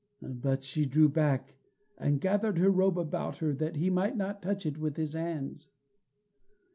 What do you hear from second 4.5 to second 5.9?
it with his hands.